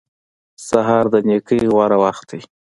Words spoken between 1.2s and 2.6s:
نېکۍ غوره وخت دی.